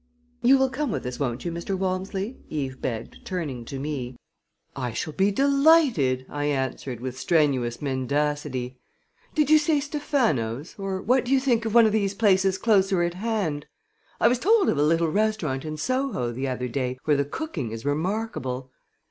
[0.41, 1.77] "You will come with us, won't you, Mr.
[1.77, 4.17] Walmsley?" Eve begged, turning to me.
[4.75, 8.79] "I shall be delighted," I answered, with strenuous mendacity.
[9.35, 13.03] "Did you say Stephano's, or what do you think of one of these places closer
[13.03, 13.67] at hand?
[14.19, 17.69] I was told of a little restaurant in Soho the other day, where the cooking
[17.69, 18.71] is remarkable."